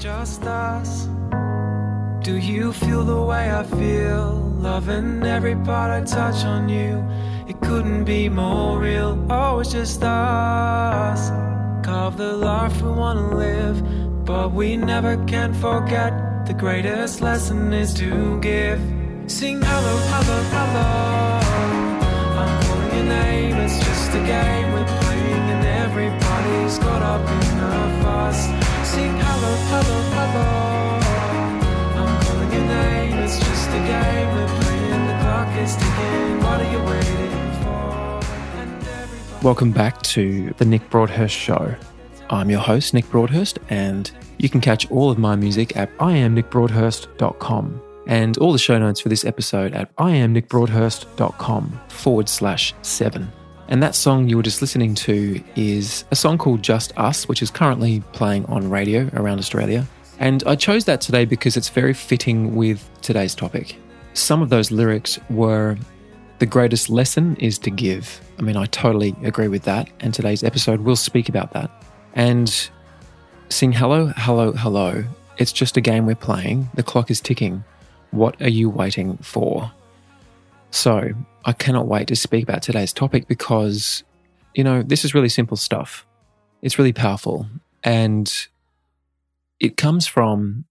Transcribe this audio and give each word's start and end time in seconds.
just 0.00 0.44
us. 0.44 1.08
Do 2.22 2.38
you 2.38 2.72
feel 2.72 3.04
the 3.04 3.20
way 3.20 3.52
I 3.52 3.64
feel? 3.64 4.32
Loving 4.58 5.22
every 5.24 5.54
part 5.56 5.90
I 5.90 6.00
touch 6.06 6.42
on 6.44 6.70
you. 6.70 7.04
It 7.46 7.60
couldn't 7.60 8.04
be 8.04 8.30
more 8.30 8.78
real. 8.80 9.26
Oh, 9.28 9.60
it's 9.60 9.70
just 9.70 10.02
us. 10.02 11.28
Carve 11.84 12.16
the 12.16 12.32
life 12.32 12.80
we 12.80 12.90
wanna 12.90 13.36
live, 13.36 14.24
but 14.24 14.52
we 14.52 14.78
never 14.78 15.22
can 15.26 15.52
forget. 15.52 16.46
The 16.46 16.54
greatest 16.54 17.20
lesson 17.20 17.74
is 17.74 17.92
to 17.94 18.40
give. 18.40 18.80
Sing 19.26 19.60
hello, 19.60 19.96
hello, 20.12 20.38
hello. 20.56 20.90
I'm 22.40 22.52
calling 22.62 22.94
your 22.96 23.04
name. 23.04 23.56
It's 23.56 23.78
just 23.78 24.14
a 24.14 24.22
game 24.24 24.72
we're 24.72 24.92
playing, 25.02 25.46
and 25.54 25.64
everybody's 25.84 26.78
caught 26.78 27.02
up 27.02 27.24
in 27.36 27.46
the 27.60 28.02
fuss. 28.02 28.69
I'm 31.96 32.22
calling 32.22 32.52
your 32.52 32.64
name. 32.64 33.18
It's 33.18 33.38
just 33.38 33.68
a 33.70 33.78
game 33.86 34.28
we're 34.34 34.48
playing. 34.60 35.06
The 35.06 35.18
clock 35.22 35.56
is 35.58 35.76
ticking. 35.76 36.40
What 36.42 36.60
are 36.60 36.72
you 36.72 36.82
waiting 36.82 37.52
for? 37.62 39.44
Welcome 39.44 39.70
back 39.70 40.02
to 40.02 40.52
the 40.58 40.64
Nick 40.64 40.90
Broadhurst 40.90 41.36
Show. 41.36 41.74
I'm 42.30 42.50
your 42.50 42.60
host, 42.60 42.92
Nick 42.94 43.08
Broadhurst, 43.10 43.58
and 43.68 44.10
you 44.38 44.48
can 44.48 44.60
catch 44.60 44.90
all 44.90 45.10
of 45.10 45.18
my 45.18 45.36
music 45.36 45.76
at 45.76 45.96
iamnickbroadhurst.com 45.98 47.82
and 48.06 48.38
all 48.38 48.52
the 48.52 48.58
show 48.58 48.78
notes 48.78 49.00
for 49.00 49.08
this 49.08 49.24
episode 49.24 49.72
at 49.72 49.94
iamnickbroadhurst.com 49.96 51.80
forward 51.88 52.28
slash 52.28 52.74
seven. 52.82 53.30
And 53.70 53.80
that 53.84 53.94
song 53.94 54.28
you 54.28 54.36
were 54.36 54.42
just 54.42 54.60
listening 54.60 54.96
to 54.96 55.40
is 55.54 56.04
a 56.10 56.16
song 56.16 56.38
called 56.38 56.60
Just 56.60 56.92
Us, 56.98 57.28
which 57.28 57.40
is 57.40 57.52
currently 57.52 58.00
playing 58.12 58.44
on 58.46 58.68
radio 58.68 59.08
around 59.14 59.38
Australia. 59.38 59.86
And 60.18 60.42
I 60.44 60.56
chose 60.56 60.84
that 60.86 61.00
today 61.00 61.24
because 61.24 61.56
it's 61.56 61.68
very 61.68 61.94
fitting 61.94 62.56
with 62.56 62.90
today's 63.00 63.32
topic. 63.32 63.76
Some 64.12 64.42
of 64.42 64.48
those 64.48 64.72
lyrics 64.72 65.20
were 65.30 65.78
the 66.40 66.46
greatest 66.46 66.90
lesson 66.90 67.36
is 67.36 67.58
to 67.60 67.70
give. 67.70 68.20
I 68.40 68.42
mean, 68.42 68.56
I 68.56 68.66
totally 68.66 69.14
agree 69.22 69.46
with 69.46 69.62
that. 69.62 69.88
And 70.00 70.12
today's 70.12 70.42
episode 70.42 70.80
will 70.80 70.96
speak 70.96 71.28
about 71.28 71.52
that. 71.52 71.70
And 72.14 72.70
sing 73.50 73.70
hello, 73.70 74.12
hello, 74.16 74.50
hello. 74.50 75.04
It's 75.38 75.52
just 75.52 75.76
a 75.76 75.80
game 75.80 76.06
we're 76.06 76.16
playing. 76.16 76.68
The 76.74 76.82
clock 76.82 77.08
is 77.08 77.20
ticking. 77.20 77.62
What 78.10 78.42
are 78.42 78.50
you 78.50 78.68
waiting 78.68 79.16
for? 79.18 79.70
So, 80.70 81.10
I 81.44 81.52
cannot 81.52 81.88
wait 81.88 82.08
to 82.08 82.16
speak 82.16 82.44
about 82.44 82.62
today's 82.62 82.92
topic 82.92 83.26
because, 83.26 84.04
you 84.54 84.62
know, 84.62 84.82
this 84.82 85.04
is 85.04 85.14
really 85.14 85.28
simple 85.28 85.56
stuff. 85.56 86.06
It's 86.62 86.78
really 86.78 86.92
powerful. 86.92 87.46
And 87.82 88.30
it 89.58 89.76
comes 89.76 90.06
from 90.06 90.66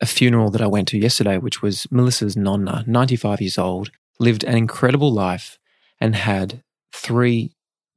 a 0.00 0.06
funeral 0.06 0.50
that 0.50 0.60
I 0.60 0.66
went 0.66 0.88
to 0.88 0.98
yesterday, 0.98 1.38
which 1.38 1.62
was 1.62 1.86
Melissa's 1.90 2.36
nonna, 2.36 2.84
95 2.86 3.40
years 3.40 3.58
old, 3.58 3.90
lived 4.18 4.44
an 4.44 4.56
incredible 4.56 5.12
life 5.12 5.58
and 6.00 6.14
had 6.14 6.62
three 6.92 7.52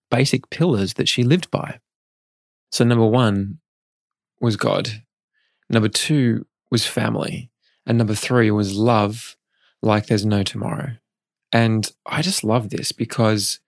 basic 0.09 0.49
pillars 0.49 0.95
that 0.95 1.07
she 1.07 1.23
lived 1.23 1.51
by. 1.51 1.79
So, 2.71 2.83
number 2.83 3.05
one 3.05 3.59
was 4.39 4.55
God, 4.55 5.03
number 5.69 5.89
two 5.89 6.45
was 6.71 6.85
family, 6.85 7.51
and 7.85 7.97
number 7.97 8.15
three 8.15 8.51
was 8.51 8.75
love 8.75 9.35
like 9.81 10.07
there's 10.07 10.25
no 10.25 10.43
tomorrow. 10.43 10.93
And 11.51 11.91
I 12.05 12.21
just 12.21 12.43
love 12.43 12.69
this 12.69 12.91
because, 12.91 13.59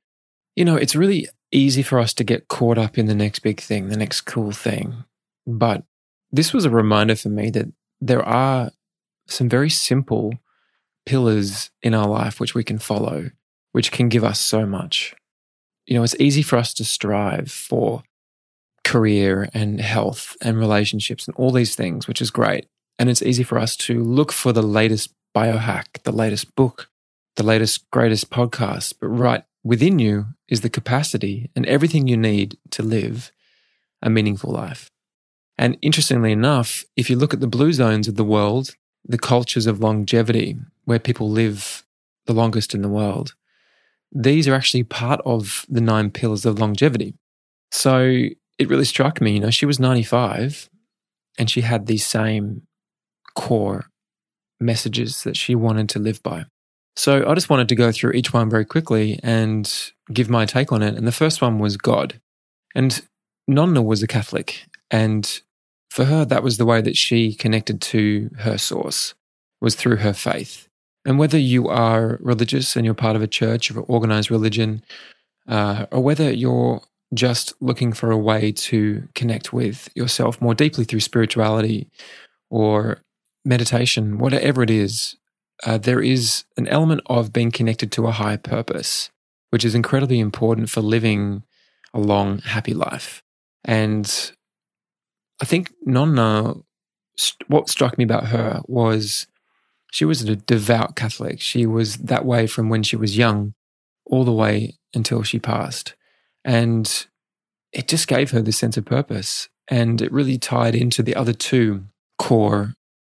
you 0.55 0.65
know, 0.65 0.75
it's 0.75 0.95
really 0.95 1.27
easy 1.51 1.83
for 1.83 1.99
us 1.99 2.13
to 2.13 2.23
get 2.23 2.47
caught 2.47 2.77
up 2.77 2.97
in 2.97 3.07
the 3.07 3.15
next 3.15 3.39
big 3.39 3.59
thing, 3.59 3.87
the 3.87 3.97
next 3.97 4.21
cool 4.21 4.51
thing. 4.51 5.03
But 5.47 5.83
this 6.31 6.53
was 6.53 6.65
a 6.65 6.69
reminder 6.69 7.15
for 7.15 7.29
me 7.29 7.49
that 7.51 7.71
there 7.99 8.23
are 8.23 8.71
some 9.27 9.49
very 9.49 9.69
simple 9.69 10.33
pillars 11.05 11.71
in 11.81 11.93
our 11.93 12.07
life 12.07 12.39
which 12.39 12.53
we 12.53 12.63
can 12.63 12.77
follow, 12.77 13.31
which 13.71 13.91
can 13.91 14.09
give 14.09 14.23
us 14.23 14.39
so 14.39 14.66
much. 14.66 15.16
You 15.85 15.95
know, 15.95 16.03
it's 16.03 16.16
easy 16.19 16.41
for 16.41 16.57
us 16.57 16.73
to 16.75 16.85
strive 16.85 17.51
for 17.51 18.03
career 18.83 19.50
and 19.53 19.81
health 19.81 20.35
and 20.41 20.57
relationships 20.57 21.27
and 21.27 21.35
all 21.35 21.51
these 21.51 21.75
things, 21.75 22.07
which 22.07 22.21
is 22.21 22.31
great. 22.31 22.67
And 23.00 23.09
it's 23.09 23.21
easy 23.21 23.44
for 23.44 23.57
us 23.57 23.75
to 23.77 24.03
look 24.03 24.31
for 24.31 24.53
the 24.53 24.61
latest 24.61 25.13
biohack, 25.36 26.03
the 26.03 26.12
latest 26.12 26.56
book, 26.56 26.90
the 27.36 27.44
latest, 27.44 27.90
greatest 27.92 28.30
podcast. 28.30 28.94
But 29.00 29.08
right 29.08 29.44
within 29.64 30.00
you 30.00 30.28
is 30.47 30.62
the 30.62 30.69
capacity 30.69 31.50
and 31.56 31.66
everything 31.66 32.08
you 32.08 32.18
need 32.18 32.58
to 32.72 32.84
live 32.84 33.31
a 34.02 34.09
meaningful 34.09 34.52
life. 34.52 34.90
And 35.58 35.78
interestingly 35.81 36.31
enough, 36.31 36.84
if 36.96 37.09
you 37.09 37.16
look 37.16 37.34
at 37.34 37.40
the 37.40 37.47
blue 37.47 37.74
zones 37.74 38.08
of 38.08 38.16
the 38.16 38.24
world, 38.24 38.75
the 39.06 39.18
cultures 39.18 39.68
of 39.68 39.80
longevity, 39.80 40.58
where 40.86 41.00
people 41.00 41.30
live 41.30 41.84
the 42.25 42.34
longest 42.34 42.74
in 42.74 42.81
the 42.81 42.90
world, 42.90 43.36
these 44.12 44.48
are 44.48 44.56
actually 44.56 44.84
part 44.84 45.22
of 45.25 45.66
the 45.69 45.81
nine 45.81 46.09
pillars 46.09 46.46
of 46.46 46.59
longevity. 46.59 47.13
So 47.72 48.28
it 48.58 48.69
really 48.69 48.86
struck 48.86 49.22
me, 49.22 49.34
you 49.34 49.40
know, 49.40 49.50
she 49.50 49.66
was 49.66 49.80
95 49.80 50.69
and 51.38 51.50
she 51.50 51.62
had 51.62 51.86
these 51.86 52.06
same 52.06 52.63
core 53.36 53.91
messages 54.61 55.23
that 55.23 55.35
she 55.35 55.55
wanted 55.55 55.89
to 55.89 55.99
live 55.99 56.22
by. 56.23 56.45
So 56.95 57.27
I 57.27 57.33
just 57.33 57.49
wanted 57.49 57.69
to 57.69 57.75
go 57.75 57.91
through 57.91 58.11
each 58.11 58.33
one 58.33 58.49
very 58.49 58.66
quickly 58.66 59.19
and 59.23 59.72
give 60.11 60.29
my 60.29 60.45
take 60.45 60.72
on 60.72 60.81
it. 60.81 60.95
And 60.95 61.07
the 61.07 61.11
first 61.11 61.41
one 61.41 61.59
was 61.59 61.77
God. 61.77 62.19
And 62.75 63.01
Nonna 63.47 63.81
was 63.81 64.03
a 64.03 64.07
Catholic. 64.07 64.66
And 64.89 65.41
for 65.89 66.05
her, 66.05 66.25
that 66.25 66.44
was 66.44 66.57
the 66.57 66.66
way 66.66 66.81
that 66.81 66.97
she 66.97 67.33
connected 67.33 67.81
to 67.81 68.29
her 68.39 68.57
source, 68.57 69.13
was 69.61 69.75
through 69.75 69.97
her 69.97 70.13
faith. 70.13 70.67
And 71.05 71.17
whether 71.17 71.38
you 71.38 71.67
are 71.67 72.17
religious 72.21 72.75
and 72.75 72.85
you're 72.85 72.94
part 72.94 73.16
of 73.16 73.21
a 73.21 73.27
church 73.27 73.71
or 73.71 73.79
an 73.79 73.85
organized 73.88 74.29
religion, 74.29 74.83
uh, 75.47 75.85
or 75.91 76.01
whether 76.01 76.31
you're 76.31 76.81
just 77.13 77.53
looking 77.61 77.91
for 77.94 78.11
a 78.11 78.17
way 78.17 78.51
to 78.51 79.07
connect 79.16 79.51
with 79.51 79.89
yourself 79.95 80.39
more 80.41 80.53
deeply 80.53 80.85
through 80.85 81.00
spirituality 81.00 81.89
or 82.50 83.00
meditation, 83.44 84.18
whatever 84.18 84.62
it 84.62 84.69
is, 84.69 85.16
uh, 85.63 85.78
there 85.78 86.02
is 86.02 86.44
an 86.57 86.68
element 86.68 87.02
of 87.06 87.34
being 87.34 87.52
connected 87.52 87.91
to 87.91 88.07
a 88.07 88.12
higher 88.12 88.38
purpose, 88.38 89.09
which 89.50 89.66
is 89.66 89.75
incredibly 89.75 90.19
important 90.19 90.69
for 90.69 90.81
living 90.81 91.44
a 91.94 92.00
long, 92.00 92.40
happy 92.40 92.74
life. 92.74 93.24
And 93.63 94.31
I 95.41 95.46
think 95.46 95.72
Nonna, 95.85 96.56
st- 97.18 97.50
what 97.50 97.69
struck 97.69 97.97
me 97.97 98.03
about 98.03 98.28
her 98.28 98.62
was 98.66 99.28
she 99.91 100.06
was 100.06 100.22
a 100.24 100.35
devout 100.35 100.96
Catholic. 100.96 101.41
She 101.41 101.66
was 101.66 101.97
that 101.97 102.25
way 102.25 102.47
from 102.47 102.69
when 102.69 102.81
she 102.81 102.96
was 102.96 103.18
young 103.18 103.53
all 104.06 104.24
the 104.24 104.31
way 104.31 104.78
until 104.94 105.22
she 105.24 105.40
passed. 105.40 105.96
And 106.44 107.07
it 107.72 107.88
just 107.88 108.07
gave 108.07 108.31
her 108.31 108.41
this 108.41 108.57
sense 108.57 108.78
of 108.78 108.85
purpose. 108.85 109.50
And 109.68 110.01
it 110.01 110.12
really 110.12 110.38
tied 110.38 110.75
into 110.75 111.03
the 111.03 111.16
other 111.16 111.34
two 111.34 111.85
core 112.18 112.74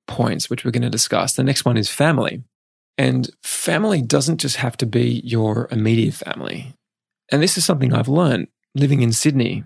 points, 0.08 0.50
which 0.50 0.64
we're 0.64 0.72
going 0.72 0.82
to 0.84 0.90
discuss. 0.90 1.34
The 1.34 1.44
next 1.44 1.66
one 1.66 1.78
is 1.78 1.90
family. 1.90 2.44
And 2.98 3.30
family 3.44 4.02
doesn't 4.02 4.40
just 4.40 4.58
have 4.58 4.78
to 4.78 4.86
be 4.86 5.22
your 5.24 5.68
immediate 5.72 6.14
family. 6.14 6.74
And 7.32 7.42
this 7.42 7.58
is 7.58 7.66
something 7.66 7.94
I've 7.94 8.08
learned 8.08 8.48
living 8.76 9.02
in 9.02 9.12
Sydney, 9.12 9.64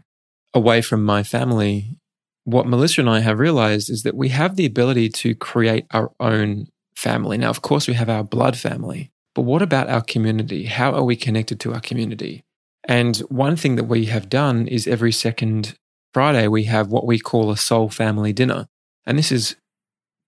away 0.53 0.81
from 0.81 1.03
my 1.03 1.23
family. 1.23 1.97
What 2.43 2.67
Melissa 2.67 3.01
and 3.01 3.09
I 3.09 3.19
have 3.19 3.39
realized 3.39 3.89
is 3.89 4.03
that 4.03 4.15
we 4.15 4.29
have 4.29 4.55
the 4.55 4.65
ability 4.65 5.09
to 5.09 5.35
create 5.35 5.85
our 5.91 6.11
own 6.19 6.67
family. 6.95 7.37
Now, 7.37 7.49
of 7.49 7.61
course, 7.61 7.87
we 7.87 7.95
have 7.95 8.09
our 8.09 8.23
blood 8.23 8.57
family, 8.57 9.11
but 9.33 9.41
what 9.41 9.61
about 9.61 9.89
our 9.89 10.01
community? 10.01 10.65
How 10.65 10.93
are 10.93 11.03
we 11.03 11.15
connected 11.15 11.59
to 11.61 11.73
our 11.73 11.81
community? 11.81 12.43
And 12.87 13.17
one 13.17 13.55
thing 13.55 13.75
that 13.75 13.85
we 13.85 14.05
have 14.05 14.29
done 14.29 14.67
is 14.67 14.87
every 14.87 15.11
second 15.11 15.77
Friday, 16.13 16.47
we 16.47 16.63
have 16.65 16.87
what 16.87 17.05
we 17.05 17.19
call 17.19 17.51
a 17.51 17.57
soul 17.57 17.89
family 17.89 18.31
dinner. 18.31 18.67
And 19.05 19.17
this 19.17 19.31
is 19.31 19.55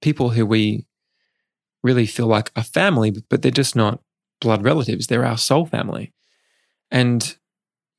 people 0.01 0.31
who 0.31 0.45
we 0.45 0.85
really 1.83 2.05
feel 2.05 2.27
like 2.27 2.51
a 2.55 2.63
family, 2.63 3.11
but 3.29 3.41
they're 3.41 3.51
just 3.51 3.75
not 3.75 4.01
blood 4.41 4.63
relatives. 4.63 5.07
They're 5.07 5.25
our 5.25 5.37
soul 5.37 5.65
family. 5.65 6.13
And 6.91 7.35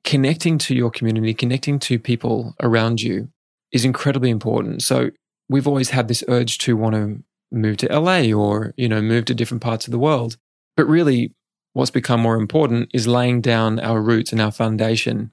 connecting 0.05 0.59
to 0.59 0.75
your 0.75 0.91
community, 0.91 1.35
connecting 1.35 1.79
to 1.81 1.99
people 1.99 2.55
around 2.62 3.00
you 3.00 3.29
is 3.73 3.85
incredibly 3.85 4.31
important. 4.31 4.83
So 4.83 5.11
we've 5.49 5.67
always 5.67 5.91
had 5.91 6.09
this 6.09 6.25
urge 6.29 6.59
to 6.59 6.77
want 6.77 6.95
to 6.95 7.23
move 7.50 7.79
to 7.79 7.99
LA 7.99 8.33
or, 8.33 8.75
you 8.77 8.89
know, 8.89 9.00
move 9.00 9.25
to 9.27 9.35
different 9.35 9.62
parts 9.62 9.87
of 9.87 9.91
the 9.91 9.99
world. 9.99 10.37
But 10.77 10.87
really, 10.87 11.35
what's 11.73 11.91
become 11.91 12.21
more 12.21 12.37
important 12.37 12.91
is 12.95 13.06
laying 13.06 13.41
down 13.41 13.81
our 13.81 14.00
roots 14.00 14.33
and 14.33 14.41
our 14.41 14.53
foundation 14.53 15.33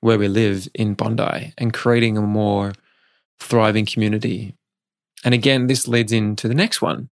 where 0.00 0.18
we 0.18 0.28
live 0.28 0.68
in 0.74 0.94
Bondi 0.94 1.52
and 1.56 1.72
creating 1.72 2.16
a 2.16 2.22
more 2.22 2.72
thriving 3.38 3.86
community. 3.86 4.54
And 5.24 5.34
again, 5.34 5.66
this 5.66 5.88
leads 5.88 6.12
into 6.12 6.46
the 6.46 6.54
next 6.54 6.82
one, 6.82 7.08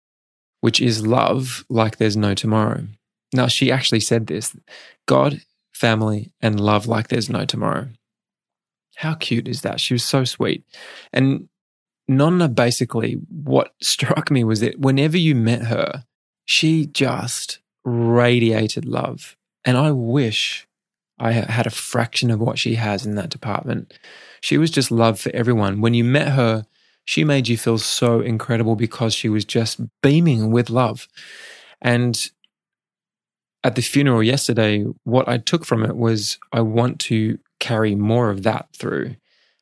which 0.60 0.80
is 0.80 1.06
love 1.06 1.64
like 1.70 1.96
there's 1.96 2.16
no 2.16 2.34
tomorrow. 2.34 2.88
Now, 3.32 3.46
she 3.46 3.70
actually 3.70 4.00
said 4.00 4.26
this 4.26 4.54
God, 5.06 5.40
family, 5.72 6.32
and 6.42 6.60
love 6.60 6.86
like 6.86 7.08
there's 7.08 7.30
no 7.30 7.44
tomorrow. 7.44 7.88
How 8.96 9.14
cute 9.14 9.48
is 9.48 9.62
that? 9.62 9.80
She 9.80 9.94
was 9.94 10.04
so 10.04 10.24
sweet. 10.24 10.64
And 11.12 11.48
Nonna 12.08 12.48
basically, 12.48 13.14
what 13.30 13.72
struck 13.80 14.30
me 14.30 14.44
was 14.44 14.60
that 14.60 14.80
whenever 14.80 15.16
you 15.16 15.34
met 15.34 15.62
her, 15.62 16.04
she 16.44 16.86
just 16.86 17.60
radiated 17.84 18.84
love. 18.84 19.36
And 19.64 19.76
I 19.76 19.92
wish 19.92 20.66
I 21.18 21.32
had 21.32 21.66
a 21.66 21.70
fraction 21.70 22.30
of 22.30 22.40
what 22.40 22.58
she 22.58 22.74
has 22.74 23.06
in 23.06 23.14
that 23.14 23.28
department. 23.28 23.92
She 24.40 24.58
was 24.58 24.70
just 24.70 24.90
love 24.90 25.20
for 25.20 25.30
everyone. 25.34 25.80
When 25.80 25.94
you 25.94 26.02
met 26.02 26.28
her, 26.28 26.66
she 27.04 27.24
made 27.24 27.48
you 27.48 27.56
feel 27.56 27.78
so 27.78 28.20
incredible 28.20 28.76
because 28.76 29.14
she 29.14 29.28
was 29.28 29.44
just 29.44 29.80
beaming 30.02 30.52
with 30.52 30.70
love. 30.70 31.08
And 31.80 32.30
at 33.64 33.74
the 33.74 33.82
funeral 33.82 34.22
yesterday, 34.22 34.84
what 35.04 35.28
I 35.28 35.38
took 35.38 35.64
from 35.64 35.84
it 35.84 35.96
was 35.96 36.38
I 36.52 36.60
want 36.60 37.00
to 37.00 37.38
carry 37.58 37.94
more 37.94 38.30
of 38.30 38.42
that 38.44 38.68
through. 38.76 39.16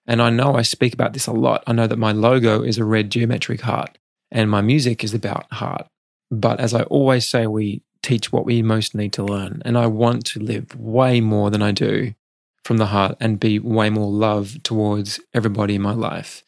And 0.06 0.22
I 0.22 0.30
know 0.30 0.54
I 0.54 0.62
speak 0.62 0.94
about 0.94 1.12
this 1.12 1.26
a 1.26 1.32
lot. 1.32 1.64
I 1.66 1.72
know 1.72 1.86
that 1.86 1.98
my 1.98 2.12
logo 2.12 2.62
is 2.62 2.78
a 2.78 2.84
red 2.84 3.10
geometric 3.10 3.60
heart 3.62 3.98
and 4.30 4.50
my 4.50 4.60
music 4.60 5.04
is 5.04 5.14
about 5.14 5.52
heart. 5.52 5.86
But 6.30 6.60
as 6.60 6.74
I 6.74 6.82
always 6.82 7.28
say, 7.28 7.46
we 7.46 7.82
teach 8.02 8.32
what 8.32 8.44
we 8.44 8.62
most 8.62 8.94
need 8.94 9.12
to 9.14 9.24
learn. 9.24 9.62
And 9.64 9.76
I 9.76 9.86
want 9.86 10.24
to 10.26 10.40
live 10.40 10.74
way 10.78 11.20
more 11.20 11.50
than 11.50 11.62
I 11.62 11.72
do 11.72 12.14
from 12.64 12.76
the 12.76 12.86
heart 12.86 13.16
and 13.20 13.40
be 13.40 13.58
way 13.58 13.90
more 13.90 14.10
love 14.10 14.62
towards 14.62 15.20
everybody 15.34 15.74
in 15.74 15.82
my 15.82 15.92
life. 15.92 16.42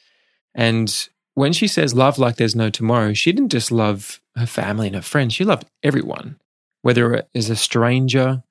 And 0.55 1.09
when 1.35 1.53
she 1.53 1.67
says 1.67 1.95
love 1.95 2.19
like 2.19 2.37
there's 2.37 2.57
no 2.57 2.71
tomorrow, 2.71 3.13
she 3.13 3.33
didn't 3.33 3.53
just 3.53 3.71
love 3.71 4.21
her 4.37 4.47
family 4.47 4.89
and 4.89 4.97
her 4.97 5.03
friends, 5.03 5.35
she 5.35 5.45
loved 5.45 5.67
everyone, 5.83 6.39
whether 6.83 7.15
it 7.15 7.29
is 7.35 7.51
a 7.51 7.57
stranger, 7.57 8.43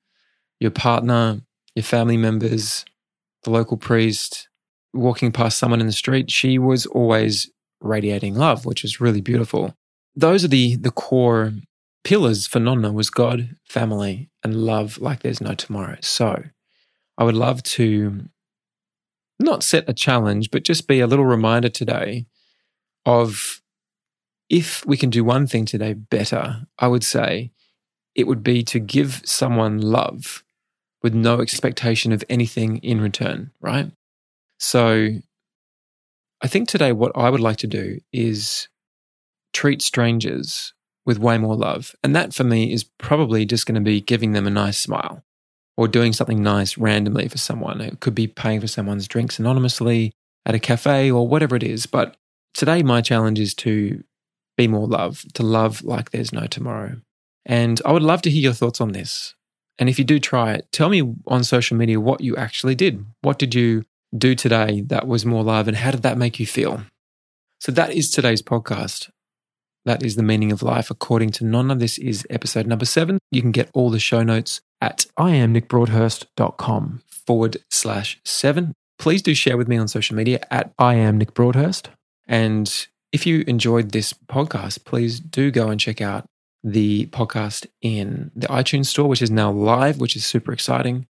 your 0.60 0.72
partner, 0.72 1.42
your 1.76 1.84
family 1.84 2.18
members, 2.18 2.86
the 3.44 3.50
local 3.50 3.78
priest, 3.78 4.50
walking 4.94 5.32
past 5.32 5.58
someone 5.58 5.82
in 5.82 5.88
the 5.88 5.94
street. 5.94 6.32
She 6.32 6.58
was 6.58 6.86
always 6.88 7.50
radiating 7.82 8.36
love, 8.36 8.66
which 8.66 8.84
is 8.84 9.00
really 9.00 9.22
beautiful. 9.22 9.74
Those 10.16 10.44
are 10.44 10.50
the, 10.50 10.76
the 10.76 10.92
core 10.92 11.54
pillars 12.04 12.48
for 12.48 12.60
Nonna 12.60 12.92
was 12.92 13.10
God, 13.10 13.56
family, 13.68 14.30
and 14.44 14.56
love 14.66 14.98
like 14.98 15.22
there's 15.22 15.42
no 15.42 15.54
tomorrow. 15.54 15.98
So 16.02 16.44
I 17.18 17.24
would 17.24 17.36
love 17.36 17.64
to 17.64 18.26
not 19.40 19.64
set 19.64 19.88
a 19.88 19.94
challenge, 19.94 20.52
but 20.52 20.64
just 20.64 20.88
be 20.88 21.00
a 21.00 21.08
little 21.08 21.26
reminder 21.26 21.70
today 21.70 22.26
of 23.06 23.62
if 24.50 24.86
we 24.86 24.98
can 24.98 25.10
do 25.10 25.24
one 25.24 25.48
thing 25.48 25.66
today 25.66 25.94
better, 25.94 26.68
I 26.78 26.88
would 26.88 27.04
say 27.04 27.52
it 28.16 28.28
would 28.28 28.44
be 28.44 28.64
to 28.64 28.80
give 28.80 29.22
someone 29.24 29.80
love 29.80 30.44
with 31.02 31.14
no 31.14 31.40
expectation 31.40 32.12
of 32.12 32.24
anything 32.30 32.78
in 32.78 33.00
return, 33.00 33.52
right? 33.62 33.92
So 34.58 35.10
I 36.42 36.48
think 36.48 36.68
today 36.68 36.92
what 36.92 37.12
I 37.16 37.30
would 37.30 37.40
like 37.40 37.58
to 37.58 37.68
do 37.68 38.00
is 38.12 38.68
treat 39.54 39.82
strangers 39.82 40.74
with 41.06 41.20
way 41.20 41.38
more 41.38 41.56
love. 41.56 41.96
And 42.04 42.16
that 42.16 42.34
for 42.34 42.44
me 42.44 42.74
is 42.74 42.84
probably 42.84 43.46
just 43.46 43.66
going 43.66 43.76
to 43.76 43.82
be 43.82 44.02
giving 44.02 44.34
them 44.34 44.46
a 44.46 44.52
nice 44.52 44.78
smile 44.78 45.24
or 45.80 45.88
doing 45.88 46.12
something 46.12 46.44
nice 46.44 46.78
randomly 46.78 47.30
for 47.30 47.38
someone. 47.38 47.80
It 47.80 48.02
could 48.02 48.14
be 48.14 48.28
paying 48.28 48.60
for 48.60 48.68
someone's 48.68 49.08
drinks 49.08 49.40
anonymously 49.40 50.12
at 50.46 50.54
a 50.54 50.60
cafe 50.60 51.10
or 51.10 51.26
whatever 51.26 51.56
it 51.56 51.64
is. 51.64 51.86
But 51.86 52.18
today, 52.54 52.84
my 52.84 53.00
challenge 53.00 53.40
is 53.40 53.54
to 53.54 54.04
be 54.58 54.68
more 54.68 54.88
love, 54.88 55.24
to 55.36 55.44
love 55.44 55.82
like 55.82 56.12
there's 56.12 56.34
no 56.34 56.48
tomorrow. 56.48 56.98
And 57.46 57.82
I 57.86 57.94
would 57.94 58.04
love 58.04 58.22
to 58.24 58.30
hear 58.30 58.42
your 58.42 58.52
thoughts 58.52 58.82
on 58.82 58.92
this. 58.92 59.36
And 59.78 59.88
if 59.88 59.98
you 59.98 60.04
do 60.04 60.20
try 60.20 60.52
it, 60.52 60.70
tell 60.74 60.90
me 60.90 61.16
on 61.26 61.46
social 61.46 61.78
media 61.78 61.98
what 61.98 62.20
you 62.20 62.36
actually 62.36 62.76
did. 62.76 63.06
What 63.22 63.40
did 63.40 63.56
you 63.56 63.86
do 64.14 64.36
today 64.36 64.82
that 64.88 65.08
was 65.08 65.26
more 65.26 65.46
love 65.46 65.70
and 65.70 65.78
how 65.78 65.92
did 65.92 66.04
that 66.04 66.18
make 66.18 66.42
you 66.42 66.46
feel? 66.46 66.82
So 67.62 67.72
that 67.72 67.94
is 67.94 68.12
today's 68.12 68.42
podcast. 68.42 69.12
That 69.86 70.04
is 70.04 70.18
the 70.18 70.24
meaning 70.24 70.52
of 70.52 70.62
life 70.62 70.92
according 70.92 71.30
to 71.32 71.46
Nonna. 71.46 71.76
This 71.76 71.98
is 71.98 72.28
episode 72.30 72.68
number 72.68 72.84
seven. 72.84 73.18
You 73.32 73.42
can 73.42 73.54
get 73.54 73.70
all 73.74 73.90
the 73.90 73.98
show 73.98 74.24
notes 74.24 74.60
at 74.82 75.06
iamnickbroadhurst.com 75.18 77.02
forward 77.08 77.58
slash 77.70 78.20
seven. 78.24 78.74
Please 78.98 79.22
do 79.22 79.34
share 79.34 79.58
with 79.58 79.68
me 79.68 79.78
on 79.78 79.88
social 79.88 80.16
media 80.16 80.42
at 80.52 80.74
I 80.78 80.96
am 80.96 81.18
Nick 81.18 81.34
Broadhurst. 81.34 81.90
And 82.28 82.88
if 83.12 83.26
you 83.26 83.44
enjoyed 83.48 83.92
this 83.92 84.14
podcast, 84.14 84.86
please 84.86 85.20
do 85.20 85.52
go 85.52 85.70
and 85.70 85.80
check 85.80 86.02
out 86.02 86.26
the 86.64 87.06
podcast 87.08 87.66
in 87.82 88.32
the 88.36 88.48
iTunes 88.48 88.88
store, 88.88 89.08
which 89.08 89.22
is 89.22 89.32
now 89.32 89.52
live, 89.52 90.00
which 90.00 90.16
is 90.16 90.26
super 90.26 90.52
exciting. 90.52 91.08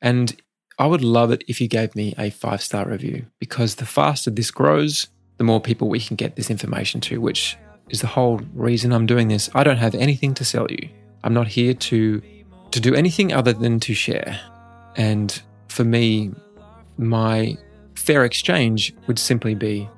And 0.00 0.36
I 0.78 0.86
would 0.86 1.02
love 1.02 1.30
it 1.30 1.44
if 1.48 1.60
you 1.60 1.68
gave 1.68 1.94
me 1.96 2.14
a 2.18 2.30
five 2.30 2.62
star 2.62 2.88
review 2.88 3.26
because 3.38 3.76
the 3.76 3.86
faster 3.86 4.30
this 4.30 4.50
grows, 4.50 5.08
the 5.38 5.44
more 5.44 5.60
people 5.60 5.88
we 5.88 6.00
can 6.00 6.16
get 6.16 6.36
this 6.36 6.50
information 6.50 7.00
to, 7.02 7.20
which 7.20 7.56
is 7.88 8.00
the 8.00 8.06
whole 8.06 8.40
reason 8.54 8.92
I'm 8.92 9.06
doing 9.06 9.28
this. 9.28 9.50
I 9.54 9.64
don't 9.64 9.76
have 9.78 9.94
anything 9.94 10.34
to 10.34 10.44
sell 10.44 10.66
you. 10.70 10.88
I'm 11.24 11.34
not 11.34 11.48
here 11.48 11.74
to 11.74 12.22
to 12.72 12.80
do 12.80 12.94
anything 12.94 13.32
other 13.32 13.52
than 13.52 13.80
to 13.80 13.94
share. 13.94 14.40
And 14.96 15.40
for 15.68 15.84
me, 15.84 16.32
my 16.98 17.56
fair 17.94 18.24
exchange 18.24 18.94
would 19.06 19.18
simply 19.18 19.54
be 19.54 19.88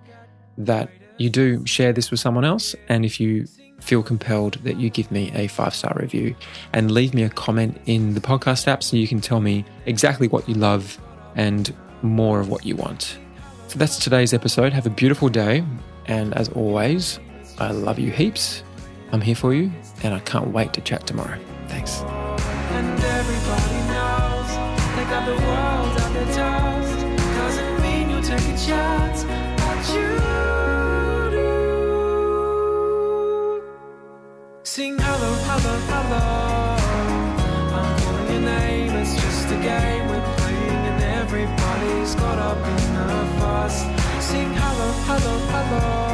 that 0.59 0.91
you 1.19 1.31
do 1.31 1.65
share 1.67 1.93
this 1.93 2.11
with 2.11 2.21
someone 2.21 2.45
else 2.45 2.75
and 2.89 3.05
if 3.05 3.21
you 3.21 3.47
feel 3.81 4.03
compelled 4.03 4.55
that 4.65 4.79
you 4.79 4.89
give 4.89 5.11
me 5.11 5.31
a 5.35 5.47
five 5.49 5.75
star 5.75 5.95
review 6.01 6.35
and 6.73 6.91
leave 6.91 7.13
me 7.13 7.23
a 7.23 7.29
comment 7.29 7.79
in 7.87 8.15
the 8.15 8.21
podcast 8.21 8.67
app 8.67 8.83
so 8.83 8.97
you 8.97 9.07
can 9.07 9.21
tell 9.21 9.41
me 9.41 9.65
exactly 9.87 10.29
what 10.29 10.49
you 10.49 10.55
love 10.55 10.99
and 11.35 11.75
more 12.03 12.41
of 12.41 12.49
what 12.49 12.65
you 12.65 12.77
want. 12.77 13.19
So 13.69 13.79
that's 13.79 13.99
today's 13.99 14.33
episode. 14.33 14.73
Have 14.73 14.87
a 14.87 14.91
beautiful 14.91 15.29
day. 15.29 15.65
And 16.07 16.35
as 16.35 16.49
always, 16.51 17.19
I 17.59 17.73
love 17.73 17.99
you 17.99 18.11
heaps. 18.11 18.63
I'm 19.13 19.21
here 19.21 19.37
for 19.37 19.55
you, 19.55 19.73
and 20.03 20.15
I 20.15 20.21
can't 20.21 20.49
wait 20.49 20.73
to 20.75 20.81
chat 20.81 21.07
tomorrow. 21.07 21.39
Thanks. 21.69 22.03
Got 25.15 25.27
the 25.27 25.39
world 25.47 25.95
on 26.05 26.11
their 26.17 26.31
toes. 26.39 26.91
Doesn't 27.39 27.83
mean 27.83 28.11
you'll 28.11 28.23
take 28.23 28.49
a 28.55 28.59
chance, 28.67 29.23
but 29.61 29.81
you. 29.95 30.11
Sing 34.65 34.99
hello, 34.99 35.33
hello, 35.49 35.75
hello. 35.93 36.27
I'm 37.79 37.91
calling 38.01 38.29
your 38.33 38.45
name, 38.59 38.91
it's 39.01 39.15
just 39.15 39.47
a 39.57 39.59
game 39.71 40.09
we're 40.09 40.27
playing, 40.39 40.83
and 40.91 41.03
everybody's 41.21 42.15
caught 42.17 42.41
up 42.51 42.61
in 42.75 42.85
the 42.99 43.13
fuss. 43.39 43.77
Sing 44.29 44.53
hello, 44.53 44.89
hello, 45.07 45.35
hello. 45.55 46.14